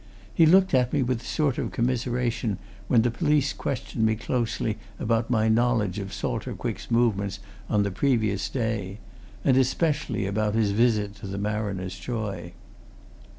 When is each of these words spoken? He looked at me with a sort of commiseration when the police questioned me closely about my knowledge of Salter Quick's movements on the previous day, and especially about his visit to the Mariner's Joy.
He 0.33 0.47
looked 0.47 0.73
at 0.73 0.91
me 0.91 1.03
with 1.03 1.21
a 1.21 1.25
sort 1.25 1.59
of 1.59 1.69
commiseration 1.71 2.57
when 2.87 3.03
the 3.03 3.11
police 3.11 3.53
questioned 3.53 4.03
me 4.03 4.15
closely 4.15 4.79
about 4.97 5.29
my 5.29 5.47
knowledge 5.47 5.99
of 5.99 6.11
Salter 6.11 6.53
Quick's 6.55 6.89
movements 6.89 7.37
on 7.69 7.83
the 7.83 7.91
previous 7.91 8.49
day, 8.49 8.97
and 9.45 9.55
especially 9.57 10.25
about 10.25 10.55
his 10.55 10.71
visit 10.71 11.13
to 11.17 11.27
the 11.27 11.37
Mariner's 11.37 11.99
Joy. 11.99 12.53